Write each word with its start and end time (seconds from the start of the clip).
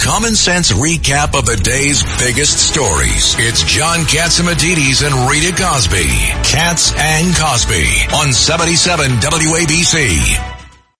common 0.00 0.34
sense 0.34 0.72
recap 0.72 1.38
of 1.38 1.46
the 1.46 1.56
day's 1.56 2.02
biggest 2.18 2.58
stories. 2.58 3.34
It's 3.38 3.62
John 3.64 4.00
Catsimatidis 4.00 5.06
and 5.06 5.30
Rita 5.30 5.54
Cosby. 5.60 6.08
Katz 6.44 6.92
and 6.96 7.34
Cosby 7.36 7.84
on 8.14 8.32
77 8.32 9.10
WABC. 9.10 10.54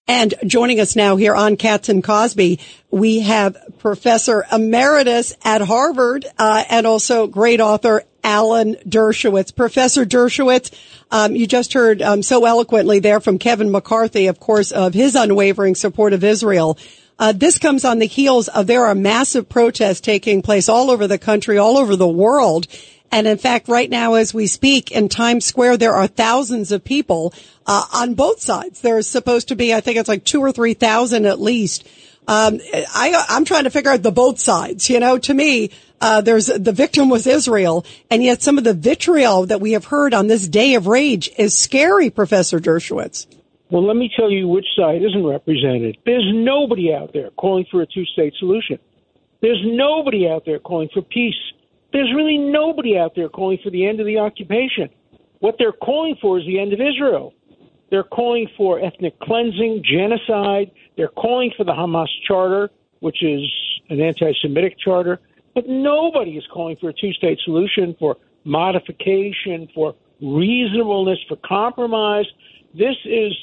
And 0.07 0.35
joining 0.45 0.79
us 0.79 0.95
now 0.95 1.15
here 1.15 1.33
on 1.33 1.57
Katz 1.57 1.89
and 1.89 2.03
Cosby, 2.03 2.59
we 2.91 3.21
have 3.21 3.57
Professor 3.79 4.45
Emeritus 4.51 5.33
at 5.43 5.61
Harvard 5.61 6.25
uh, 6.37 6.63
and 6.69 6.85
also 6.85 7.25
great 7.25 7.59
author 7.59 8.03
Alan 8.23 8.75
Dershowitz. 8.87 9.55
Professor 9.55 10.05
Dershowitz, 10.05 10.71
um, 11.11 11.35
you 11.35 11.47
just 11.47 11.73
heard 11.73 12.01
um, 12.01 12.23
so 12.23 12.45
eloquently 12.45 12.99
there 12.99 13.19
from 13.19 13.39
Kevin 13.39 13.71
McCarthy, 13.71 14.27
of 14.27 14.39
course, 14.39 14.71
of 14.71 14.93
his 14.93 15.15
unwavering 15.15 15.75
support 15.75 16.13
of 16.13 16.23
Israel. 16.23 16.77
Uh, 17.17 17.31
this 17.31 17.57
comes 17.57 17.85
on 17.85 17.99
the 17.99 18.05
heels 18.05 18.47
of 18.49 18.67
there 18.67 18.85
are 18.85 18.95
massive 18.95 19.47
protests 19.47 20.01
taking 20.01 20.41
place 20.41 20.67
all 20.67 20.91
over 20.91 21.07
the 21.07 21.17
country, 21.17 21.57
all 21.57 21.77
over 21.77 21.95
the 21.95 22.07
world. 22.07 22.67
And 23.11 23.27
in 23.27 23.37
fact, 23.37 23.69
right 23.69 23.89
now, 23.89 24.15
as 24.15 24.33
we 24.33 24.47
speak 24.47 24.91
in 24.91 25.07
Times 25.07 25.45
Square, 25.45 25.77
there 25.77 25.93
are 25.93 26.07
thousands 26.07 26.71
of 26.71 26.83
people 26.83 27.33
uh, 27.65 27.83
on 27.93 28.15
both 28.15 28.41
sides. 28.41 28.81
There's 28.81 29.07
supposed 29.07 29.47
to 29.49 29.55
be, 29.55 29.73
I 29.73 29.79
think 29.79 29.97
it's 29.97 30.09
like 30.09 30.25
two 30.25 30.41
or 30.41 30.51
three 30.51 30.73
thousand 30.73 31.25
at 31.25 31.39
least. 31.39 31.87
Um, 32.27 32.59
I, 32.73 33.25
I'm 33.29 33.45
trying 33.45 33.65
to 33.65 33.69
figure 33.69 33.91
out 33.91 34.01
the 34.01 34.11
both 34.11 34.39
sides. 34.39 34.89
You 34.89 34.99
know, 34.99 35.17
to 35.19 35.33
me, 35.33 35.69
uh, 36.01 36.21
there's 36.21 36.47
the 36.47 36.73
victim 36.73 37.07
was 37.07 37.27
Israel, 37.27 37.85
and 38.09 38.23
yet 38.23 38.41
some 38.41 38.57
of 38.57 38.63
the 38.63 38.73
vitriol 38.73 39.45
that 39.45 39.61
we 39.61 39.73
have 39.73 39.85
heard 39.85 40.13
on 40.13 40.27
this 40.27 40.47
day 40.47 40.73
of 40.73 40.87
rage 40.87 41.29
is 41.37 41.55
scary, 41.55 42.09
Professor 42.09 42.59
Dershowitz. 42.59 43.27
Well, 43.71 43.85
let 43.85 43.95
me 43.95 44.11
tell 44.15 44.29
you 44.29 44.47
which 44.47 44.67
side 44.75 45.01
isn't 45.01 45.25
represented. 45.25 45.97
There's 46.05 46.29
nobody 46.33 46.93
out 46.93 47.11
there 47.13 47.31
calling 47.31 47.65
for 47.71 47.81
a 47.81 47.87
two-state 47.87 48.33
solution. 48.37 48.77
There's 49.41 49.61
nobody 49.63 50.29
out 50.29 50.43
there 50.45 50.59
calling 50.59 50.89
for 50.93 51.01
peace. 51.01 51.33
There's 51.91 52.11
really 52.15 52.37
nobody 52.37 52.97
out 52.97 53.13
there 53.15 53.29
calling 53.29 53.57
for 53.63 53.71
the 53.71 53.85
end 53.85 53.99
of 53.99 54.05
the 54.05 54.19
occupation. 54.19 54.89
What 55.39 55.55
they're 55.57 55.71
calling 55.71 56.15
for 56.21 56.39
is 56.39 56.45
the 56.45 56.59
end 56.59 56.73
of 56.73 56.79
Israel. 56.79 57.33
They're 57.89 58.03
calling 58.03 58.47
for 58.57 58.83
ethnic 58.83 59.19
cleansing, 59.19 59.83
genocide. 59.83 60.71
They're 60.97 61.07
calling 61.07 61.51
for 61.55 61.63
the 61.63 61.71
Hamas 61.71 62.07
charter, 62.27 62.69
which 62.99 63.23
is 63.23 63.41
an 63.89 64.01
anti 64.01 64.31
Semitic 64.41 64.77
charter. 64.79 65.19
But 65.53 65.67
nobody 65.67 66.31
is 66.31 66.43
calling 66.51 66.75
for 66.77 66.89
a 66.89 66.93
two 66.93 67.13
state 67.13 67.39
solution, 67.45 67.95
for 67.97 68.17
modification, 68.43 69.69
for 69.73 69.95
reasonableness, 70.21 71.19
for 71.27 71.37
compromise. 71.37 72.25
This 72.73 72.95
is 73.05 73.33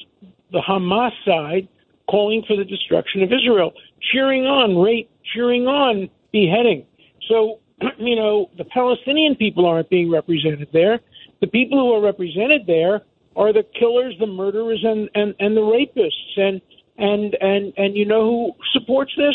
the 0.52 0.60
Hamas 0.60 1.12
side 1.24 1.68
calling 2.08 2.42
for 2.46 2.56
the 2.56 2.64
destruction 2.64 3.22
of 3.22 3.32
Israel, 3.32 3.72
cheering 4.12 4.44
on 4.44 4.76
rape, 4.76 5.10
cheering 5.34 5.66
on 5.66 6.10
beheading. 6.32 6.84
So, 7.28 7.60
you 7.98 8.16
know, 8.16 8.50
the 8.58 8.64
Palestinian 8.64 9.36
people 9.36 9.66
aren't 9.66 9.88
being 9.88 10.10
represented 10.10 10.68
there. 10.72 11.00
The 11.40 11.46
people 11.46 11.78
who 11.78 11.92
are 11.92 12.00
represented 12.00 12.66
there 12.66 13.02
are 13.34 13.52
the 13.52 13.64
killers, 13.78 14.14
the 14.20 14.26
murderers, 14.26 14.84
and, 14.84 15.08
and, 15.14 15.34
and 15.40 15.56
the 15.56 15.60
rapists. 15.60 16.36
And, 16.36 16.60
and, 16.98 17.34
and, 17.40 17.72
and 17.76 17.96
you 17.96 18.04
know 18.04 18.24
who 18.24 18.52
supports 18.72 19.12
this? 19.16 19.34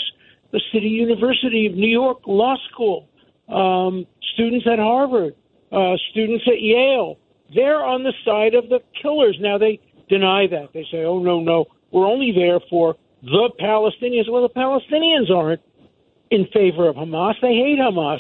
The 0.52 0.62
City 0.72 0.88
University 0.88 1.66
of 1.66 1.73
New 1.73 1.90
York 1.90 2.20
Law 2.26 2.56
School, 2.72 3.10
um, 3.50 4.06
students 4.34 4.66
at 4.72 4.80
Harvard, 4.80 5.36
uh, 5.72 5.95
students 6.12 6.45
at 6.48 6.62
Yale. 6.62 7.18
They're 7.54 7.84
on 7.84 8.04
the 8.04 8.14
side 8.23 8.54
of 8.54 8.70
the 8.70 8.80
killers. 9.02 9.38
Now, 9.42 9.58
they 9.58 9.80
deny 10.10 10.48
that. 10.48 10.70
They 10.74 10.86
say, 10.92 11.04
oh, 11.04 11.20
no, 11.20 11.40
no, 11.40 11.66
we're 11.92 12.08
only 12.08 12.32
there 12.32 12.60
for 12.70 12.96
the 13.24 13.50
Palestinians. 13.60 14.30
Well, 14.30 14.44
the 14.44 14.54
Palestinians 14.54 15.32
aren't 15.32 15.62
in 16.30 16.46
favor 16.54 16.88
of 16.88 16.96
Hamas. 16.96 17.36
They 17.42 17.56
hate 17.56 17.80
Hamas. 17.80 18.20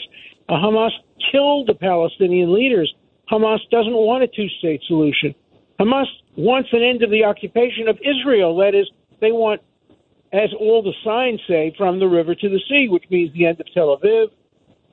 Uh, 0.49 0.53
Hamas 0.53 0.91
killed 1.31 1.67
the 1.67 1.75
Palestinian 1.75 2.53
leaders. 2.53 2.93
Hamas 3.31 3.59
doesn't 3.69 3.93
want 3.93 4.23
a 4.23 4.27
two 4.27 4.47
state 4.59 4.81
solution. 4.87 5.35
Hamas 5.79 6.05
wants 6.35 6.69
an 6.71 6.81
end 6.81 7.03
of 7.03 7.11
the 7.11 7.23
occupation 7.23 7.87
of 7.87 7.97
Israel. 8.01 8.55
That 8.57 8.73
is, 8.73 8.89
they 9.19 9.31
want, 9.31 9.61
as 10.33 10.49
all 10.59 10.81
the 10.81 10.93
signs 11.03 11.41
say, 11.47 11.73
from 11.77 11.99
the 11.99 12.07
river 12.07 12.35
to 12.35 12.49
the 12.49 12.61
sea, 12.69 12.87
which 12.89 13.03
means 13.09 13.33
the 13.33 13.45
end 13.45 13.59
of 13.59 13.67
Tel 13.73 13.97
Aviv, 13.97 14.27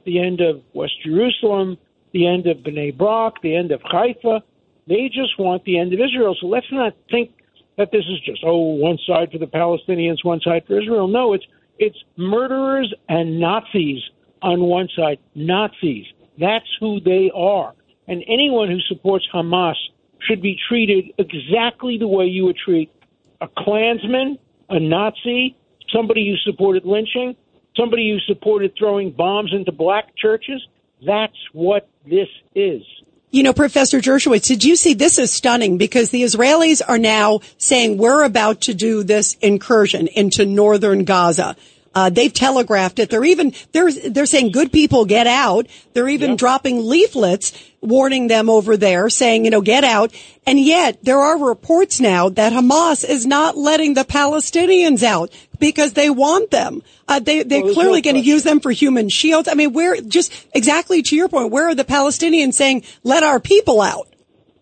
the 0.04 0.20
end 0.20 0.40
of 0.40 0.62
West 0.74 0.94
Jerusalem, 1.04 1.78
the 2.12 2.26
end 2.26 2.46
of 2.46 2.58
Bnei 2.58 2.96
Brak, 2.96 3.34
the 3.42 3.54
end 3.56 3.72
of 3.72 3.80
Haifa. 3.82 4.42
They 4.86 5.08
just 5.08 5.38
want 5.38 5.64
the 5.64 5.78
end 5.78 5.92
of 5.92 6.00
Israel. 6.00 6.36
So 6.40 6.46
let's 6.46 6.66
not 6.70 6.94
think 7.10 7.32
that 7.76 7.90
this 7.90 8.04
is 8.04 8.20
just 8.24 8.42
oh 8.44 8.74
one 8.74 8.98
side 9.06 9.30
for 9.32 9.38
the 9.38 9.46
Palestinians, 9.46 10.24
one 10.24 10.40
side 10.40 10.64
for 10.66 10.80
Israel. 10.80 11.08
No, 11.08 11.32
it's 11.32 11.44
it's 11.78 11.96
murderers 12.16 12.92
and 13.08 13.40
Nazis 13.40 14.00
on 14.42 14.60
one 14.60 14.88
side. 14.96 15.18
Nazis. 15.34 16.06
That's 16.38 16.68
who 16.80 17.00
they 17.00 17.30
are. 17.34 17.74
And 18.06 18.22
anyone 18.28 18.68
who 18.68 18.80
supports 18.80 19.26
Hamas 19.32 19.74
should 20.20 20.42
be 20.42 20.58
treated 20.68 21.06
exactly 21.18 21.98
the 21.98 22.08
way 22.08 22.26
you 22.26 22.44
would 22.44 22.56
treat 22.56 22.90
a 23.40 23.48
Klansman, 23.58 24.38
a 24.70 24.80
Nazi, 24.80 25.56
somebody 25.92 26.28
who 26.28 26.50
supported 26.50 26.84
lynching, 26.84 27.36
somebody 27.76 28.10
who 28.10 28.18
supported 28.32 28.72
throwing 28.78 29.10
bombs 29.10 29.52
into 29.52 29.72
black 29.72 30.16
churches. 30.16 30.66
That's 31.04 31.36
what 31.52 31.88
this 32.08 32.28
is. 32.54 32.82
You 33.34 33.42
know, 33.42 33.52
Professor 33.52 33.98
Dershowitz, 33.98 34.46
did 34.46 34.62
you 34.62 34.76
see 34.76 34.94
this 34.94 35.18
is 35.18 35.32
stunning 35.32 35.76
because 35.76 36.10
the 36.10 36.22
Israelis 36.22 36.80
are 36.86 36.98
now 36.98 37.40
saying 37.58 37.98
we're 37.98 38.22
about 38.22 38.60
to 38.60 38.74
do 38.74 39.02
this 39.02 39.34
incursion 39.40 40.06
into 40.06 40.46
northern 40.46 41.02
Gaza. 41.02 41.56
Uh, 41.94 42.10
they've 42.10 42.32
telegraphed 42.32 42.98
it. 42.98 43.10
They're 43.10 43.24
even 43.24 43.54
they're 43.72 43.92
they're 43.92 44.26
saying 44.26 44.52
good 44.52 44.72
people 44.72 45.04
get 45.04 45.26
out. 45.26 45.66
They're 45.92 46.08
even 46.08 46.30
yep. 46.30 46.38
dropping 46.38 46.84
leaflets 46.86 47.52
warning 47.80 48.28
them 48.28 48.48
over 48.48 48.76
there, 48.76 49.08
saying 49.08 49.44
you 49.44 49.50
know 49.50 49.60
get 49.60 49.84
out. 49.84 50.12
And 50.46 50.58
yet 50.58 50.98
there 51.02 51.20
are 51.20 51.38
reports 51.38 52.00
now 52.00 52.28
that 52.30 52.52
Hamas 52.52 53.08
is 53.08 53.26
not 53.26 53.56
letting 53.56 53.94
the 53.94 54.04
Palestinians 54.04 55.02
out 55.02 55.30
because 55.58 55.92
they 55.92 56.10
want 56.10 56.50
them. 56.50 56.82
Uh, 57.06 57.20
they 57.20 57.42
they're 57.42 57.62
well, 57.62 57.74
clearly 57.74 58.00
going 58.00 58.16
to 58.16 58.22
use 58.22 58.42
them 58.42 58.60
for 58.60 58.70
human 58.70 59.08
shields. 59.08 59.48
I 59.48 59.54
mean, 59.54 59.72
where 59.72 60.00
just 60.00 60.32
exactly 60.52 61.02
to 61.02 61.16
your 61.16 61.28
point, 61.28 61.52
where 61.52 61.68
are 61.68 61.74
the 61.74 61.84
Palestinians 61.84 62.54
saying 62.54 62.84
let 63.02 63.22
our 63.22 63.38
people 63.38 63.80
out? 63.80 64.08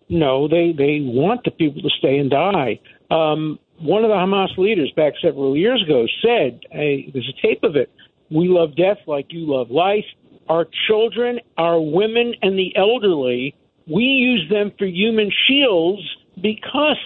No, 0.09 0.47
they 0.47 0.73
they 0.73 0.99
want 1.01 1.43
the 1.45 1.51
people 1.51 1.81
to 1.81 1.89
stay 1.97 2.17
and 2.17 2.29
die. 2.29 2.79
Um, 3.09 3.59
one 3.83 4.03
of 4.03 4.09
the 4.09 4.15
Hamas 4.15 4.57
leaders 4.57 4.91
back 4.95 5.13
several 5.21 5.57
years 5.57 5.83
ago 5.83 6.07
said, 6.21 6.61
hey, 6.71 7.09
there's 7.11 7.29
a 7.29 7.45
tape 7.45 7.63
of 7.63 7.75
it. 7.75 7.91
We 8.31 8.47
love 8.47 8.75
death 8.75 8.97
like 9.07 9.27
you 9.29 9.45
love 9.45 9.69
life. 9.69 10.05
Our 10.47 10.67
children, 10.87 11.39
our 11.57 11.79
women, 11.79 12.33
and 12.41 12.57
the 12.57 12.75
elderly, 12.75 13.55
we 13.87 14.03
use 14.03 14.49
them 14.49 14.71
for 14.77 14.85
human 14.85 15.29
shields 15.47 16.01
because 16.41 16.97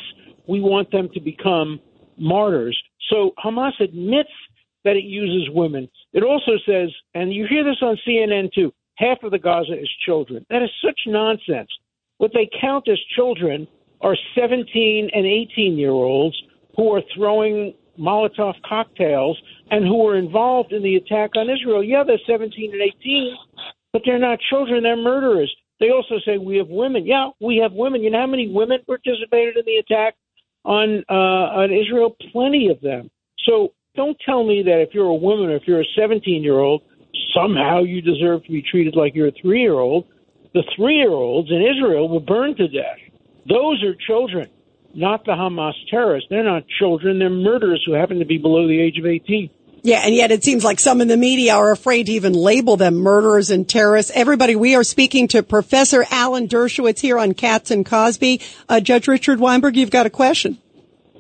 we 0.48 0.62
want 0.62 0.92
them 0.92 1.10
to 1.14 1.20
become 1.20 1.80
martyrs. 2.18 2.82
So 3.10 3.32
Hamas 3.44 3.80
admits 3.80 4.30
that 4.84 4.96
it 4.96 5.04
uses 5.04 5.54
women. 5.54 5.90
It 6.14 6.24
also 6.24 6.54
says, 6.66 6.90
and 7.14 7.34
you 7.34 7.48
hear 7.48 7.64
this 7.64 7.82
on 7.82 7.98
CNN 8.08 8.54
too, 8.54 8.72
half 8.96 9.18
of 9.24 9.32
the 9.32 9.40
Gaza 9.40 9.74
is 9.74 9.90
children. 10.06 10.46
That 10.50 10.62
is 10.62 10.70
such 10.84 11.00
nonsense. 11.08 11.70
What 12.18 12.32
they 12.34 12.50
count 12.62 12.88
as 12.88 13.00
children 13.16 13.68
are 14.02 14.16
17 14.36 15.10
and 15.14 15.26
18 15.26 15.78
year 15.78 15.92
olds 15.92 16.36
who 16.78 16.94
are 16.94 17.02
throwing 17.16 17.74
Molotov 18.00 18.54
cocktails 18.68 19.38
and 19.72 19.84
who 19.84 20.04
were 20.04 20.18
involved 20.18 20.72
in 20.72 20.84
the 20.84 20.96
attack 20.96 21.32
on 21.36 21.50
Israel. 21.50 21.84
Yeah, 21.84 22.04
they're 22.06 22.20
17 22.26 22.72
and 22.72 22.82
18, 22.82 23.36
but 23.92 24.04
they're 24.06 24.20
not 24.20 24.40
children, 24.50 24.84
they're 24.84 24.96
murderers. 24.96 25.54
They 25.80 25.90
also 25.90 26.16
say 26.26 26.38
we 26.38 26.58
have 26.58 26.70
women. 26.70 27.06
Yeah, 27.06 27.30
we 27.42 27.58
have 27.58 27.74
women. 27.74 28.02
You 28.02 28.12
know 28.12 28.22
how 28.22 28.28
many 28.28 28.50
women 28.50 28.80
participated 28.88 29.58
in 29.58 29.66
the 29.66 29.78
attack 29.78 30.16
on 30.66 31.04
uh, 31.10 31.14
on 31.14 31.72
Israel? 31.72 32.16
Plenty 32.32 32.70
of 32.70 32.82
them. 32.82 33.12
So 33.46 33.74
don't 33.96 34.18
tell 34.26 34.44
me 34.44 34.64
that 34.64 34.82
if 34.82 34.90
you're 34.94 35.06
a 35.06 35.16
woman 35.16 35.50
or 35.50 35.56
if 35.56 35.64
you're 35.68 35.82
a 35.82 35.96
17 35.96 36.42
year 36.42 36.60
old, 36.60 36.82
somehow 37.36 37.84
you 37.84 38.02
deserve 38.02 38.44
to 38.46 38.52
be 38.52 38.64
treated 38.64 38.96
like 38.96 39.14
you're 39.14 39.28
a 39.28 39.40
three 39.40 39.62
year 39.62 39.74
old. 39.80 40.08
The 40.56 40.64
three 40.76 40.96
year 40.96 41.12
olds 41.12 41.52
in 41.52 41.62
Israel 41.62 42.10
were 42.10 42.22
burned 42.22 42.58
to 42.58 42.68
death. 42.68 42.98
Those 43.48 43.84
are 43.84 43.94
children 44.08 44.50
not 44.94 45.26
the 45.26 45.32
Hamas 45.32 45.74
terrorists. 45.90 46.28
They're 46.30 46.44
not 46.44 46.64
children. 46.80 47.20
They're 47.20 47.30
murderers 47.30 47.84
who 47.86 47.94
happen 47.94 48.20
to 48.20 48.26
be 48.26 48.38
below 48.38 48.68
the 48.68 48.80
age 48.80 48.98
of 48.98 49.06
18. 49.06 49.50
Yeah, 49.84 50.02
and 50.04 50.14
yet 50.14 50.32
it 50.32 50.44
seems 50.44 50.64
like 50.64 50.80
some 50.80 51.02
in 51.02 51.08
the 51.08 51.18
media 51.18 51.56
are 51.56 51.72
afraid 51.72 52.08
to 52.08 52.12
even 52.12 52.34
label 52.34 52.78
them 52.78 52.96
murderers 52.96 53.52
and 53.52 53.68
terrorists. 53.70 54.12
Everybody, 54.14 54.56
we 54.56 54.76
are 54.76 54.84
speaking 54.84 55.28
to 55.30 55.44
Professor 55.44 56.06
Alan 56.12 56.48
Dershowitz 56.48 57.00
here 57.00 57.18
on 57.18 57.34
Katz 57.34 57.72
and 57.72 57.86
Cosby. 57.86 58.42
Uh, 58.68 58.80
Judge 58.80 59.08
Richard 59.08 59.40
Weinberg, 59.40 59.78
you've 59.78 59.92
got 59.92 60.06
a 60.06 60.10
question. 60.10 60.58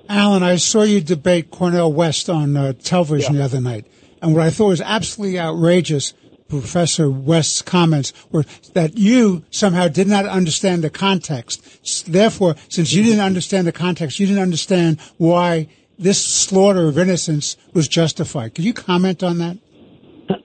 Alan, 0.09 0.43
I 0.43 0.55
saw 0.55 0.83
you 0.83 1.01
debate 1.01 1.51
Cornel 1.51 1.93
West 1.93 2.29
on 2.29 2.57
uh, 2.57 2.73
television 2.73 3.35
yeah. 3.35 3.39
the 3.39 3.45
other 3.45 3.61
night, 3.61 3.87
and 4.21 4.33
what 4.33 4.43
I 4.43 4.49
thought 4.49 4.67
was 4.67 4.81
absolutely 4.81 5.39
outrageous 5.39 6.13
Professor 6.47 7.09
West's 7.09 7.61
comments 7.61 8.13
were 8.31 8.45
that 8.73 8.97
you 8.97 9.43
somehow 9.51 9.87
did 9.87 10.07
not 10.07 10.25
understand 10.25 10.83
the 10.83 10.89
context. 10.89 12.11
Therefore, 12.11 12.55
since 12.69 12.93
you 12.93 13.03
didn't 13.03 13.21
understand 13.21 13.67
the 13.67 13.71
context, 13.71 14.19
you 14.19 14.27
didn't 14.27 14.41
understand 14.41 14.99
why 15.17 15.67
this 15.99 16.23
slaughter 16.23 16.87
of 16.87 16.97
innocents 16.97 17.57
was 17.73 17.87
justified. 17.87 18.55
Could 18.55 18.65
you 18.65 18.73
comment 18.73 19.23
on 19.23 19.39
that? 19.39 19.57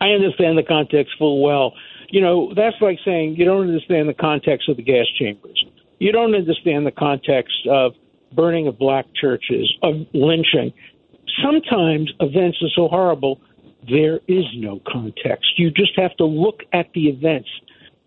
I 0.01 0.11
understand 0.11 0.59
the 0.59 0.63
context 0.63 1.15
full 1.19 1.43
well. 1.43 1.75
You 2.11 2.21
know, 2.21 2.53
that's 2.55 2.77
like 2.81 2.99
saying 3.05 3.37
you 3.37 3.45
don't 3.45 3.63
understand 3.63 4.09
the 4.09 4.15
context 4.15 4.69
of 4.69 4.77
the 4.77 4.83
gas 4.83 5.07
chambers. 5.19 5.65
You 5.99 6.13
don't 6.13 6.35
understand 6.35 6.87
the 6.87 6.93
context 6.93 7.55
of 7.71 7.95
burning 8.33 8.67
of 8.67 8.79
black 8.79 9.07
churches, 9.19 9.73
of 9.83 10.07
lynching. 10.13 10.73
Sometimes 11.43 12.13
events 12.21 12.59
are 12.63 12.69
so 12.75 12.89
horrible, 12.89 13.41
there 13.89 14.21
is 14.29 14.45
no 14.57 14.81
context. 14.91 15.59
You 15.59 15.71
just 15.71 15.99
have 15.99 16.17
to 16.17 16.25
look 16.25 16.61
at 16.73 16.87
the 16.95 17.09
events. 17.09 17.49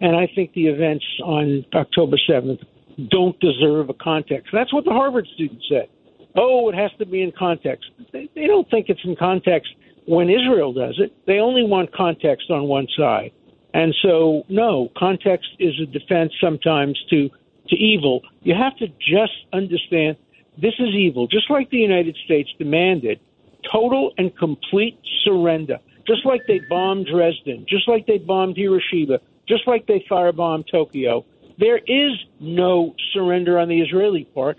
And 0.02 0.16
I 0.16 0.30
think 0.34 0.54
the 0.54 0.68
events 0.68 1.06
on 1.24 1.66
October 1.74 2.18
7th 2.30 2.64
don't 3.10 3.40
deserve 3.40 3.90
a 3.90 3.94
context. 3.94 4.50
That's 4.54 4.74
what 4.74 4.86
the 4.86 4.92
Harvard 4.92 5.28
student 5.34 5.62
said. 5.70 5.88
Oh, 6.36 6.70
it 6.70 6.76
has 6.76 6.92
to 7.00 7.06
be 7.06 7.22
in 7.22 7.32
context. 7.38 7.90
They, 8.12 8.30
they 8.36 8.48
don't 8.48 8.70
think 8.70 8.88
it's 8.90 9.04
in 9.04 9.16
context 9.16 9.74
when 10.06 10.30
Israel 10.30 10.74
does 10.74 11.00
it. 11.00 11.14
They 11.26 11.40
only 11.40 11.64
want 11.64 11.94
context 11.94 12.50
on 12.50 12.64
one 12.64 12.88
side. 12.98 13.32
And 13.74 13.94
so, 14.02 14.44
no, 14.48 14.90
context 14.98 15.50
is 15.60 15.74
a 15.82 15.86
defense 15.86 16.34
sometimes 16.42 16.98
to, 17.10 17.30
to 17.70 17.76
evil. 17.76 18.22
You 18.42 18.56
have 18.56 18.78
to 18.78 18.88
just 18.88 19.34
understand 19.52 20.18
this 20.58 20.74
is 20.80 20.90
evil, 20.96 21.28
just 21.28 21.50
like 21.50 21.70
the 21.70 21.78
United 21.78 22.18
States 22.24 22.50
demanded 22.58 23.20
total 23.72 24.12
and 24.18 24.36
complete 24.38 25.00
surrender, 25.24 25.80
just 26.08 26.26
like 26.26 26.42
they 26.48 26.60
bombed 26.70 27.08
Dresden, 27.12 27.66
just 27.68 27.88
like 27.88 28.06
they 28.06 28.18
bombed 28.18 28.58
Hiroshima, 28.58 29.20
just 29.48 29.68
like 29.68 29.88
they 29.88 30.06
firebombed 30.10 30.66
Tokyo. 30.72 31.26
There 31.58 31.78
is 31.78 32.12
no 32.40 32.96
surrender 33.14 33.58
on 33.60 33.70
the 33.70 33.82
Israeli 33.82 34.26
part. 34.26 34.58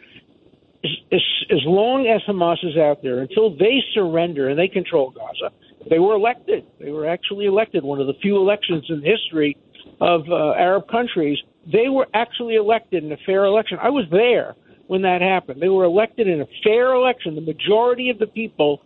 As, 0.84 0.90
as, 1.12 1.20
as 1.50 1.60
long 1.64 2.06
as 2.06 2.22
Hamas 2.28 2.64
is 2.64 2.76
out 2.76 3.02
there, 3.02 3.20
until 3.20 3.50
they 3.50 3.82
surrender 3.92 4.48
and 4.48 4.58
they 4.58 4.68
control 4.68 5.10
Gaza, 5.10 5.52
they 5.90 5.98
were 5.98 6.14
elected. 6.14 6.64
They 6.80 6.90
were 6.90 7.06
actually 7.08 7.46
elected, 7.46 7.84
one 7.84 8.00
of 8.00 8.06
the 8.06 8.14
few 8.22 8.36
elections 8.36 8.84
in 8.88 9.02
history 9.02 9.56
of 10.00 10.22
uh, 10.28 10.52
Arab 10.52 10.88
countries. 10.88 11.38
They 11.70 11.88
were 11.88 12.06
actually 12.14 12.56
elected 12.56 13.04
in 13.04 13.12
a 13.12 13.16
fair 13.26 13.44
election. 13.44 13.78
I 13.80 13.90
was 13.90 14.04
there 14.10 14.54
when 14.86 15.02
that 15.02 15.20
happened. 15.20 15.60
They 15.60 15.68
were 15.68 15.84
elected 15.84 16.28
in 16.28 16.40
a 16.40 16.46
fair 16.62 16.94
election. 16.94 17.34
The 17.34 17.40
majority 17.40 18.10
of 18.10 18.18
the 18.18 18.26
people 18.26 18.82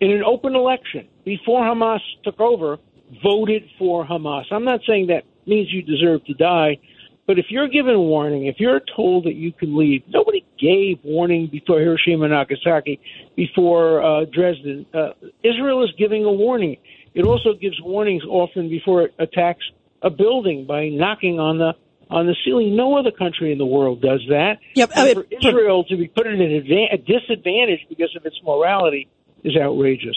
in 0.00 0.10
an 0.10 0.22
open 0.24 0.54
election 0.54 1.08
before 1.24 1.62
Hamas 1.62 2.00
took 2.22 2.40
over 2.40 2.78
voted 3.22 3.64
for 3.78 4.04
Hamas. 4.04 4.44
I'm 4.50 4.64
not 4.64 4.80
saying 4.86 5.08
that 5.08 5.24
means 5.46 5.72
you 5.72 5.82
deserve 5.82 6.24
to 6.26 6.34
die, 6.34 6.78
but 7.26 7.38
if 7.38 7.46
you're 7.48 7.68
given 7.68 7.96
warning, 7.98 8.46
if 8.46 8.56
you're 8.58 8.80
told 8.96 9.24
that 9.24 9.34
you 9.34 9.52
can 9.52 9.76
leave, 9.76 10.02
nobody 10.08 10.44
gave 10.58 10.98
warning 11.04 11.48
before 11.50 11.80
Hiroshima 11.80 12.24
and 12.24 12.32
Nagasaki, 12.32 13.00
before 13.36 14.02
uh, 14.02 14.24
Dresden. 14.26 14.86
Uh, 14.92 15.10
Israel 15.42 15.82
is 15.84 15.90
giving 15.98 16.24
a 16.24 16.32
warning. 16.32 16.76
It 17.14 17.24
also 17.24 17.54
gives 17.54 17.80
warnings 17.80 18.24
often 18.24 18.68
before 18.68 19.02
it 19.02 19.14
attacks 19.18 19.64
a 20.02 20.10
building 20.10 20.66
by 20.66 20.88
knocking 20.88 21.38
on 21.38 21.58
the 21.58 21.72
on 22.10 22.26
the 22.26 22.36
ceiling. 22.44 22.76
No 22.76 22.98
other 22.98 23.10
country 23.10 23.50
in 23.50 23.58
the 23.58 23.66
world 23.66 24.02
does 24.02 24.20
that. 24.28 24.58
Yep. 24.74 24.90
And 24.94 25.14
for 25.14 25.26
Israel 25.30 25.84
to 25.84 25.96
be 25.96 26.08
put 26.08 26.26
at 26.26 26.34
a 26.34 26.98
disadvantage 26.98 27.86
because 27.88 28.14
of 28.14 28.26
its 28.26 28.36
morality 28.44 29.08
is 29.44 29.56
outrageous. 29.56 30.16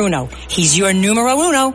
Bruno. 0.00 0.30
He's 0.48 0.78
your 0.78 0.94
numero 0.94 1.38
uno. 1.38 1.74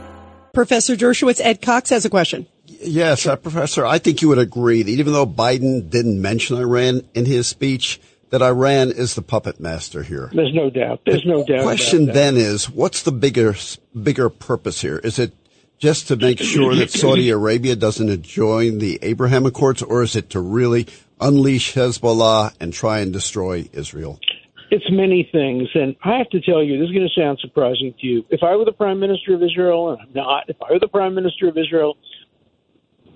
Professor 0.51 0.95
Dershowitz, 0.95 1.39
Ed 1.43 1.61
Cox 1.61 1.91
has 1.91 2.05
a 2.05 2.09
question. 2.09 2.47
Yes, 2.65 3.27
uh, 3.27 3.35
Professor, 3.35 3.85
I 3.85 3.99
think 3.99 4.23
you 4.23 4.29
would 4.29 4.39
agree 4.39 4.81
that 4.81 4.89
even 4.89 5.13
though 5.13 5.27
Biden 5.27 5.91
didn't 5.91 6.19
mention 6.19 6.57
Iran 6.57 7.07
in 7.13 7.25
his 7.25 7.45
speech, 7.45 8.01
that 8.31 8.41
Iran 8.41 8.89
is 8.89 9.13
the 9.13 9.21
puppet 9.21 9.59
master 9.59 10.01
here. 10.01 10.31
There's 10.33 10.55
no 10.55 10.71
doubt. 10.71 11.01
There's 11.05 11.21
the 11.21 11.29
no 11.29 11.45
doubt. 11.45 11.61
Question 11.61 12.07
then 12.07 12.35
is, 12.35 12.67
what's 12.67 13.03
the 13.03 13.11
bigger 13.11 13.55
bigger 14.01 14.31
purpose 14.31 14.81
here? 14.81 14.97
Is 14.97 15.19
it 15.19 15.31
just 15.77 16.07
to 16.07 16.15
make 16.15 16.39
sure 16.39 16.73
that 16.73 16.89
Saudi 16.89 17.29
Arabia 17.29 17.75
doesn't 17.75 18.23
join 18.23 18.79
the 18.79 18.97
Abraham 19.03 19.45
Accords, 19.45 19.83
or 19.83 20.01
is 20.01 20.15
it 20.15 20.31
to 20.31 20.39
really 20.39 20.87
unleash 21.21 21.75
Hezbollah 21.75 22.55
and 22.59 22.73
try 22.73 22.99
and 23.01 23.13
destroy 23.13 23.69
Israel? 23.71 24.19
It's 24.75 24.91
many 24.91 25.29
things, 25.31 25.69
and 25.73 25.95
I 26.03 26.17
have 26.17 26.29
to 26.31 26.41
tell 26.41 26.61
you, 26.61 26.77
this 26.77 26.89
is 26.89 26.93
going 26.93 27.07
to 27.07 27.21
sound 27.21 27.39
surprising 27.39 27.93
to 28.01 28.05
you. 28.05 28.25
If 28.29 28.43
I 28.43 28.57
were 28.57 28.65
the 28.65 28.73
prime 28.73 28.99
minister 28.99 29.33
of 29.33 29.41
Israel, 29.41 29.91
and 29.91 30.01
I'm 30.01 30.13
not, 30.13 30.49
if 30.49 30.57
I 30.61 30.73
were 30.73 30.79
the 30.79 30.89
prime 30.89 31.15
minister 31.15 31.47
of 31.47 31.57
Israel, 31.57 31.95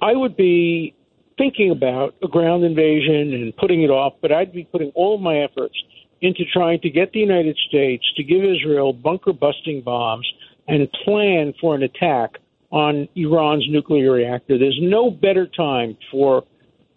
I 0.01 0.13
would 0.13 0.38
be 0.38 0.95
thinking 1.38 1.71
about 1.71 2.15
a 2.23 2.29
ground 2.29 2.63
invasion 2.63 3.33
and 3.33 3.53
putting 3.57 3.83
it 3.83 3.89
off, 3.89 4.13
but 4.21 4.31
I'd 4.31 4.53
be 4.53 4.63
putting 4.63 4.91
all 4.95 5.15
of 5.15 5.21
my 5.21 5.39
efforts 5.39 5.75
into 6.21 6.45
trying 6.53 6.79
to 6.79 6.89
get 6.89 7.11
the 7.11 7.19
United 7.19 7.57
States 7.67 8.06
to 8.15 8.23
give 8.23 8.41
Israel 8.41 8.94
bunker 8.94 9.33
busting 9.33 9.81
bombs 9.81 10.31
and 10.69 10.89
plan 11.03 11.53
for 11.59 11.75
an 11.75 11.83
attack 11.83 12.38
on 12.71 13.06
Iran's 13.17 13.65
nuclear 13.69 14.13
reactor. 14.13 14.57
There's 14.57 14.79
no 14.81 15.11
better 15.11 15.45
time 15.45 15.97
for 16.09 16.45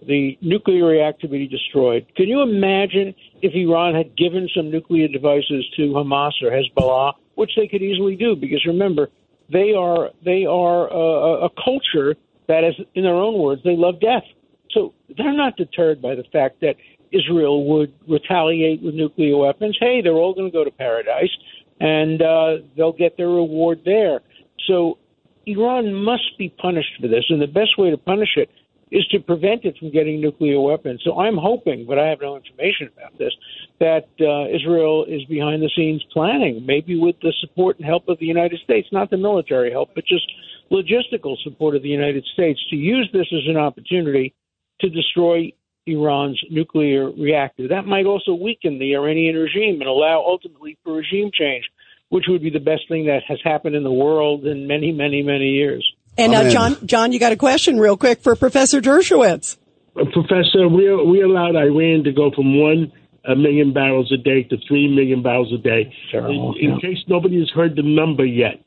the 0.06 0.36
nuclear 0.40 0.86
reactor 0.86 1.28
be 1.28 1.46
destroyed. 1.46 2.06
Can 2.16 2.28
you 2.28 2.42
imagine 2.42 3.14
if 3.40 3.54
Iran 3.54 3.94
had 3.94 4.16
given 4.16 4.48
some 4.54 4.70
nuclear 4.70 5.08
devices 5.08 5.64
to 5.76 5.92
Hamas 5.92 6.32
or 6.42 6.50
Hezbollah, 6.50 7.12
which 7.34 7.52
they 7.56 7.68
could 7.68 7.82
easily 7.82 8.16
do? 8.16 8.36
Because 8.36 8.64
remember, 8.66 9.08
they 9.50 9.74
are 9.74 10.10
they 10.24 10.44
are 10.44 10.88
a, 10.88 11.46
a 11.46 11.50
culture 11.62 12.16
that, 12.48 12.64
is, 12.64 12.74
in 12.94 13.04
their 13.04 13.14
own 13.14 13.38
words, 13.38 13.62
they 13.64 13.76
love 13.76 14.00
death. 14.00 14.24
So 14.70 14.94
they're 15.16 15.32
not 15.32 15.56
deterred 15.56 16.02
by 16.02 16.14
the 16.14 16.24
fact 16.32 16.60
that 16.60 16.76
Israel 17.12 17.64
would 17.66 17.92
retaliate 18.08 18.82
with 18.82 18.94
nuclear 18.94 19.36
weapons. 19.36 19.76
Hey, 19.78 20.00
they're 20.02 20.14
all 20.14 20.34
going 20.34 20.50
to 20.50 20.52
go 20.52 20.64
to 20.64 20.70
paradise, 20.70 21.30
and 21.78 22.22
uh, 22.22 22.56
they'll 22.76 22.92
get 22.92 23.16
their 23.16 23.28
reward 23.28 23.82
there. 23.84 24.20
So 24.66 24.98
Iran 25.46 25.92
must 25.92 26.38
be 26.38 26.48
punished 26.48 26.92
for 27.00 27.08
this, 27.08 27.24
and 27.28 27.40
the 27.40 27.46
best 27.46 27.78
way 27.78 27.90
to 27.90 27.98
punish 27.98 28.30
it 28.36 28.48
is 28.92 29.06
to 29.06 29.18
prevent 29.18 29.64
it 29.64 29.76
from 29.78 29.90
getting 29.90 30.20
nuclear 30.20 30.60
weapons. 30.60 31.00
So 31.02 31.18
I'm 31.18 31.38
hoping, 31.38 31.86
but 31.86 31.98
I 31.98 32.06
have 32.08 32.20
no 32.20 32.36
information 32.36 32.90
about 32.94 33.18
this, 33.18 33.32
that 33.80 34.06
uh, 34.20 34.54
Israel 34.54 35.06
is 35.08 35.24
behind 35.24 35.62
the 35.62 35.70
scenes 35.74 36.04
planning, 36.12 36.64
maybe 36.66 37.00
with 37.00 37.16
the 37.22 37.32
support 37.40 37.78
and 37.78 37.86
help 37.86 38.06
of 38.08 38.18
the 38.18 38.26
United 38.26 38.60
States, 38.60 38.86
not 38.92 39.08
the 39.08 39.16
military 39.16 39.70
help, 39.70 39.94
but 39.94 40.04
just 40.04 40.30
logistical 40.70 41.36
support 41.42 41.74
of 41.74 41.82
the 41.82 41.88
United 41.88 42.24
States, 42.34 42.60
to 42.68 42.76
use 42.76 43.08
this 43.14 43.26
as 43.32 43.48
an 43.48 43.56
opportunity 43.56 44.34
to 44.80 44.90
destroy 44.90 45.50
Iran's 45.86 46.40
nuclear 46.50 47.10
reactor. 47.10 47.68
That 47.68 47.86
might 47.86 48.06
also 48.06 48.34
weaken 48.34 48.78
the 48.78 48.94
Iranian 48.94 49.36
regime 49.36 49.80
and 49.80 49.88
allow 49.88 50.18
ultimately 50.20 50.76
for 50.84 50.92
regime 50.92 51.30
change, 51.32 51.64
which 52.10 52.26
would 52.28 52.42
be 52.42 52.50
the 52.50 52.60
best 52.60 52.82
thing 52.88 53.06
that 53.06 53.22
has 53.26 53.38
happened 53.42 53.74
in 53.74 53.84
the 53.84 53.90
world 53.90 54.44
in 54.44 54.66
many, 54.66 54.92
many, 54.92 55.22
many 55.22 55.48
years. 55.48 55.84
And 56.18 56.32
now, 56.32 56.48
John, 56.48 56.76
John, 56.86 57.12
you 57.12 57.18
got 57.18 57.32
a 57.32 57.36
question 57.36 57.78
real 57.78 57.96
quick 57.96 58.20
for 58.20 58.36
Professor 58.36 58.80
Dershowitz. 58.80 59.56
Uh, 59.96 60.04
Professor, 60.12 60.68
we 60.68 60.94
we 61.04 61.22
allowed 61.22 61.56
Iran 61.56 62.04
to 62.04 62.12
go 62.12 62.30
from 62.30 62.58
one 62.58 62.92
a 63.24 63.36
million 63.36 63.72
barrels 63.72 64.10
a 64.12 64.16
day 64.16 64.42
to 64.42 64.56
three 64.66 64.88
million 64.94 65.22
barrels 65.22 65.52
a 65.52 65.58
day. 65.58 65.94
Terrible, 66.10 66.54
in, 66.56 66.64
in 66.64 66.70
yeah. 66.70 66.80
case 66.80 66.98
nobody 67.08 67.38
has 67.38 67.50
heard 67.50 67.76
the 67.76 67.82
number 67.82 68.24
yet, 68.24 68.62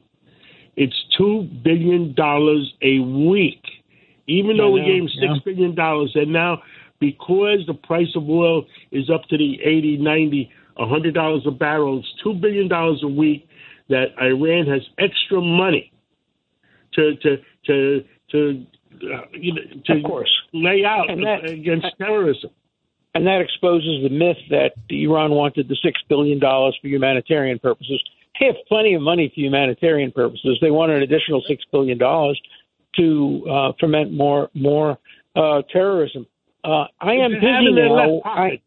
it's 0.75 0.95
two 1.17 1.47
billion 1.63 2.13
dollars 2.13 2.73
a 2.81 2.99
week. 2.99 3.61
Even 4.27 4.57
though 4.57 4.71
we 4.71 4.81
gave 4.81 5.01
them 5.01 5.09
six 5.09 5.33
yeah. 5.35 5.39
billion 5.45 5.75
dollars, 5.75 6.11
and 6.15 6.33
now 6.33 6.63
because 6.99 7.59
the 7.67 7.75
price 7.75 8.15
of 8.15 8.27
oil 8.27 8.65
is 8.91 9.09
up 9.09 9.23
to 9.29 9.37
the 9.37 9.61
eighty, 9.63 9.97
ninety, 9.97 10.51
a 10.77 10.87
hundred 10.87 11.13
dollars 11.13 11.43
a 11.45 11.51
barrel, 11.51 11.99
it's 11.99 12.23
two 12.23 12.33
billion 12.33 12.67
dollars 12.67 13.01
a 13.03 13.07
week 13.07 13.47
that 13.89 14.15
Iran 14.19 14.65
has 14.65 14.81
extra 14.97 15.41
money 15.41 15.91
to 16.95 17.15
to 17.15 17.37
to 17.65 18.05
to 18.31 18.65
uh, 19.13 19.21
you 19.33 19.53
know, 19.53 19.61
to 19.85 19.97
Of 19.97 20.03
course. 20.03 20.31
lay 20.53 20.83
out 20.85 21.07
that- 21.07 21.49
against 21.49 21.87
terrorism. 21.97 22.49
And 23.13 23.25
that 23.27 23.39
exposes 23.39 24.03
the 24.03 24.09
myth 24.09 24.37
that 24.49 24.73
Iran 24.89 25.31
wanted 25.31 25.69
the 25.69 25.77
six 25.81 26.01
billion 26.09 26.37
dollars 26.37 26.77
for 26.81 26.89
humanitarian 26.89 27.59
purposes. 27.59 28.03
They 28.39 28.47
have 28.47 28.55
plenty 28.67 28.93
of 28.93 29.01
money 29.01 29.29
for 29.33 29.39
humanitarian 29.39 30.11
purposes. 30.11 30.57
They 30.59 30.69
want 30.69 30.91
an 30.91 31.01
additional 31.01 31.41
six 31.47 31.63
billion 31.71 31.97
dollars 31.97 32.39
to 32.97 33.45
uh, 33.49 33.71
ferment 33.79 34.11
more 34.11 34.49
more 34.53 34.97
uh, 35.35 35.61
terrorism. 35.71 36.27
Uh, 36.65 36.85
I 36.99 37.13
am 37.13 37.31
busy 37.31 37.71
now. 37.71 38.21
I, 38.25 38.61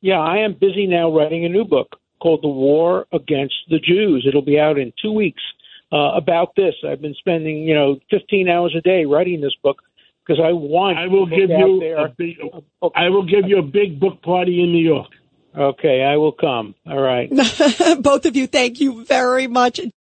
yeah, 0.00 0.20
I 0.20 0.38
am 0.38 0.52
busy 0.54 0.86
now 0.86 1.10
writing 1.16 1.44
a 1.44 1.48
new 1.48 1.64
book 1.64 1.96
called 2.20 2.42
"The 2.42 2.48
War 2.48 3.06
Against 3.12 3.54
the 3.70 3.80
Jews." 3.80 4.24
It'll 4.28 4.42
be 4.42 4.60
out 4.60 4.78
in 4.78 4.92
two 5.02 5.10
weeks. 5.12 5.42
Uh, 5.92 6.12
about 6.16 6.54
this. 6.56 6.74
I've 6.86 7.00
been 7.00 7.14
spending, 7.18 7.58
you 7.58 7.74
know, 7.74 7.98
15 8.10 8.48
hours 8.48 8.74
a 8.76 8.80
day 8.80 9.04
writing 9.04 9.40
this 9.40 9.54
book 9.62 9.82
because 10.26 10.42
I 10.42 10.52
want. 10.52 10.98
I 10.98 11.06
will 11.06 11.28
to 11.28 11.36
give 11.36 11.50
you 11.50 11.80
there 11.80 12.06
a 12.06 12.08
big. 12.08 12.36
a 12.40 12.60
book. 12.80 12.92
I 12.96 13.08
will 13.10 13.24
give 13.24 13.46
you 13.46 13.58
a 13.58 13.62
big 13.62 14.00
book 14.00 14.22
party 14.22 14.62
in 14.62 14.72
New 14.72 14.84
York. 14.84 15.10
Okay, 15.56 16.02
I 16.02 16.16
will 16.16 16.32
come. 16.32 16.74
All 16.86 17.00
right. 17.00 17.30
Both 18.00 18.26
of 18.26 18.34
you, 18.34 18.48
thank 18.48 18.80
you 18.80 19.04
very 19.04 19.46
much. 19.46 19.80